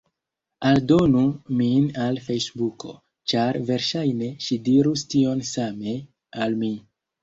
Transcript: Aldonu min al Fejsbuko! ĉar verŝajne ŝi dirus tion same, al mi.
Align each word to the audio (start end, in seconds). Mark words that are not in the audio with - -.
Aldonu 0.69 1.21
min 1.59 1.85
al 2.07 2.17
Fejsbuko! 2.29 2.97
ĉar 3.35 3.63
verŝajne 3.71 4.35
ŝi 4.49 4.61
dirus 4.73 5.09
tion 5.17 5.49
same, 5.55 5.99
al 6.45 6.63
mi. 6.65 6.77